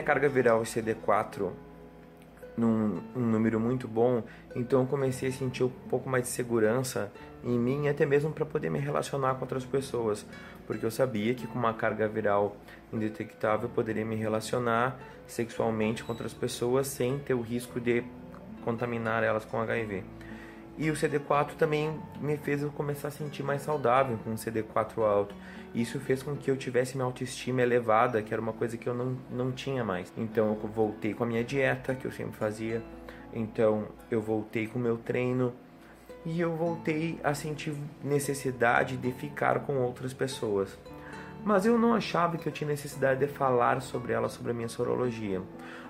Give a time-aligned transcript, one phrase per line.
[0.00, 1.50] minha carga viral CD4
[2.56, 4.22] num um número muito bom,
[4.54, 7.12] então eu comecei a sentir um pouco mais de segurança
[7.44, 10.26] em mim, até mesmo para poder me relacionar com outras pessoas,
[10.66, 12.56] porque eu sabia que com uma carga viral
[12.92, 18.02] indetectável eu poderia me relacionar sexualmente com outras pessoas sem ter o risco de
[18.64, 20.02] contaminar elas com HIV.
[20.80, 25.02] E o CD4 também me fez eu começar a sentir mais saudável com o CD4
[25.02, 25.34] alto.
[25.74, 28.94] Isso fez com que eu tivesse minha autoestima elevada, que era uma coisa que eu
[28.94, 30.10] não, não tinha mais.
[30.16, 32.82] Então eu voltei com a minha dieta, que eu sempre fazia.
[33.30, 35.52] Então eu voltei com o meu treino.
[36.24, 40.78] E eu voltei a sentir necessidade de ficar com outras pessoas.
[41.44, 44.68] Mas eu não achava que eu tinha necessidade de falar sobre ela, sobre a minha
[44.68, 45.42] sorologia,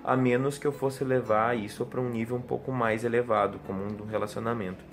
[0.03, 3.83] a menos que eu fosse levar isso para um nível um pouco mais elevado, como
[3.83, 4.83] um relacionamento.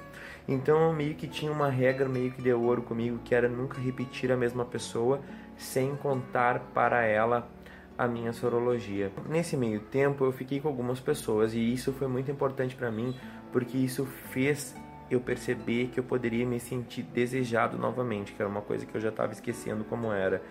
[0.48, 3.80] Então eu meio que tinha uma regra meio que de ouro comigo, que era nunca
[3.80, 5.20] repetir a mesma pessoa
[5.56, 7.48] sem contar para ela
[7.96, 9.12] a minha sorologia.
[9.28, 13.14] Nesse meio tempo eu fiquei com algumas pessoas e isso foi muito importante para mim,
[13.52, 14.74] porque isso fez
[15.10, 19.00] eu perceber que eu poderia me sentir desejado novamente, que era uma coisa que eu
[19.00, 20.42] já estava esquecendo como era.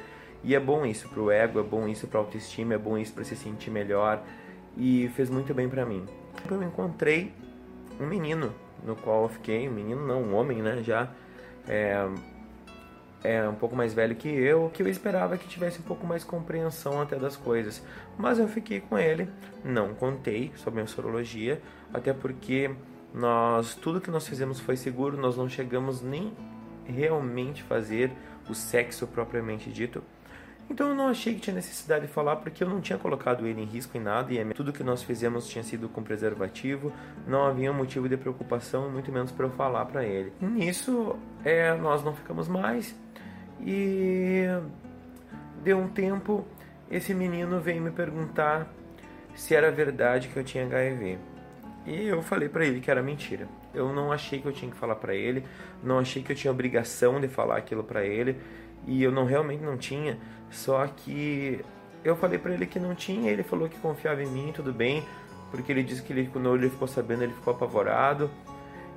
[0.44, 3.24] E é bom isso pro ego, é bom isso pra autoestima, é bom isso para
[3.24, 4.24] se sentir melhor
[4.76, 6.06] e fez muito bem para mim.
[6.50, 7.34] Eu encontrei
[8.00, 11.10] um menino no qual eu fiquei, um menino não, um homem, né, já
[11.68, 12.08] é,
[13.24, 16.24] é um pouco mais velho que eu, que eu esperava que tivesse um pouco mais
[16.24, 17.84] compreensão até das coisas.
[18.18, 19.28] Mas eu fiquei com ele,
[19.64, 21.62] não contei sobre a sorologia,
[21.94, 22.72] até porque
[23.18, 26.32] nós tudo que nós fizemos foi seguro, nós não chegamos nem
[26.86, 28.12] realmente fazer
[28.50, 30.04] o sexo propriamente dito.
[30.70, 33.62] Então eu não achei que tinha necessidade de falar porque eu não tinha colocado ele
[33.62, 36.92] em risco em nada e tudo que nós fizemos tinha sido com preservativo,
[37.26, 40.34] não havia motivo de preocupação, muito menos para eu falar para ele.
[40.42, 42.94] Nisso, é, nós não ficamos mais
[43.62, 44.46] e
[45.64, 46.46] deu um tempo,
[46.92, 48.68] esse menino veio me perguntar
[49.34, 51.18] se era verdade que eu tinha HIV.
[51.88, 53.48] E eu falei para ele que era mentira.
[53.74, 55.42] Eu não achei que eu tinha que falar para ele,
[55.82, 58.36] não achei que eu tinha obrigação de falar aquilo para ele,
[58.86, 60.18] e eu não realmente não tinha.
[60.52, 61.64] Só que
[62.04, 65.02] eu falei para ele que não tinha, ele falou que confiava em mim, tudo bem,
[65.50, 68.30] porque ele disse que ele, quando ele ficou sabendo, ele ficou apavorado.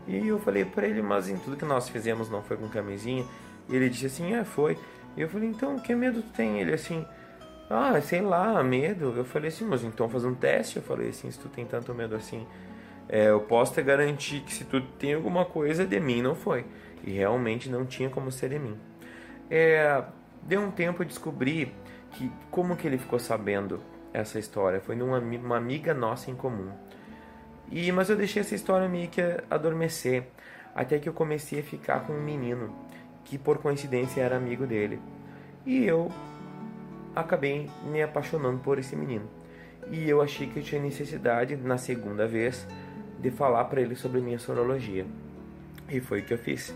[0.08, 3.24] E eu falei para ele, mas em tudo que nós fizemos não foi com camisinha.
[3.68, 4.76] E ele disse assim, é, foi.
[5.16, 6.60] E eu falei, então, que medo tu tem?
[6.60, 7.06] Ele assim,
[7.70, 9.14] ah, sei lá, medo.
[9.16, 10.78] Eu falei assim, mas então faz um teste.
[10.78, 12.44] Eu falei assim, se tu tem tanto medo assim.
[13.12, 16.65] É, eu posso te garantir que se tu tem alguma coisa de mim, não foi.
[17.03, 18.78] E realmente não tinha como ser de mim.
[19.50, 20.04] É,
[20.44, 21.75] deu um tempo eu descobri
[22.12, 23.81] que como que ele ficou sabendo
[24.12, 24.81] essa história.
[24.81, 26.70] Foi numa uma amiga nossa em comum.
[27.69, 29.20] E mas eu deixei essa história meio que
[29.50, 30.28] adormecer
[30.72, 32.72] até que eu comecei a ficar com um menino
[33.25, 35.00] que por coincidência era amigo dele.
[35.66, 36.12] E eu
[37.15, 39.28] acabei me apaixonando por esse menino.
[39.91, 42.66] E eu achei que eu tinha necessidade na segunda vez
[43.20, 45.06] de falar para ele sobre minha sorologia.
[45.88, 46.75] E foi o que eu fiz.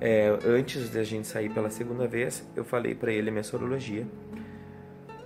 [0.00, 4.06] É, antes de a gente sair pela segunda vez, eu falei para ele minha sorologia.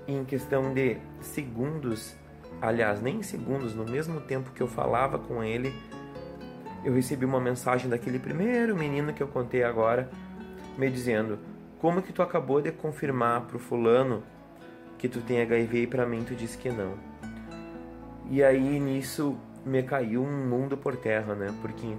[0.07, 2.17] E em questão de segundos,
[2.61, 5.75] aliás, nem segundos, no mesmo tempo que eu falava com ele,
[6.85, 10.11] eu recebi uma mensagem daquele primeiro menino que eu contei agora,
[10.77, 11.39] me dizendo:
[11.79, 14.23] Como que tu acabou de confirmar pro fulano
[14.99, 16.95] que tu tem HIV e para mim tu disse que não?
[18.31, 21.55] E aí nisso me caiu um mundo por terra, né?
[21.61, 21.95] Porque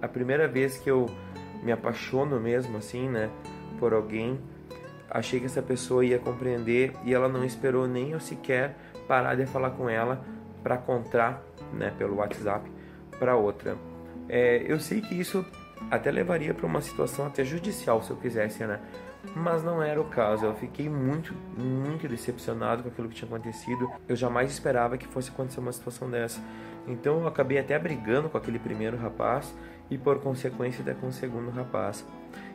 [0.00, 1.06] a primeira vez que eu
[1.62, 3.30] me apaixono mesmo assim, né,
[3.78, 4.40] por alguém,
[5.08, 9.46] achei que essa pessoa ia compreender e ela não esperou nem eu sequer parar de
[9.46, 10.24] falar com ela
[10.62, 11.42] para contar,
[11.72, 12.68] né, pelo WhatsApp
[13.18, 13.76] para outra.
[14.28, 15.44] É, eu sei que isso
[15.90, 18.80] até levaria para uma situação até judicial se eu quisesse, né?
[19.34, 20.44] Mas não era o caso.
[20.44, 23.90] Eu fiquei muito, muito decepcionado com aquilo que tinha acontecido.
[24.08, 26.40] Eu jamais esperava que fosse acontecer uma situação dessa.
[26.86, 29.54] Então eu acabei até brigando com aquele primeiro rapaz
[29.90, 32.04] e por consequência até com o segundo rapaz.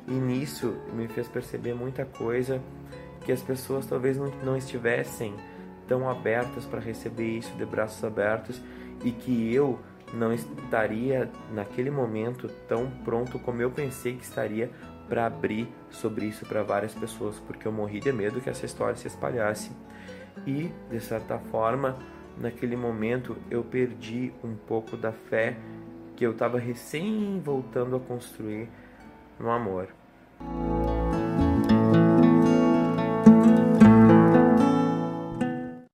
[0.07, 2.61] E nisso me fez perceber muita coisa
[3.21, 5.33] que as pessoas talvez não, não estivessem
[5.87, 8.61] tão abertas para receber isso de braços abertos
[9.03, 9.79] e que eu
[10.13, 14.71] não estaria naquele momento tão pronto como eu pensei que estaria
[15.07, 18.95] para abrir sobre isso para várias pessoas, porque eu morri de medo que essa história
[18.95, 19.71] se espalhasse.
[20.45, 21.97] E, de certa forma,
[22.37, 25.57] naquele momento eu perdi um pouco da fé
[26.15, 28.69] que eu estava recém voltando a construir
[29.39, 29.87] no amor.